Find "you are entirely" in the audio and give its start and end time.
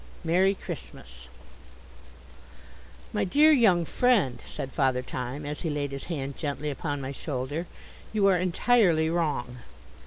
8.11-9.11